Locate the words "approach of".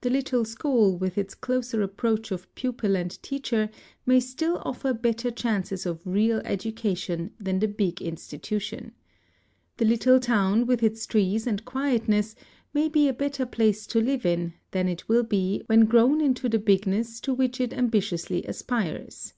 1.80-2.52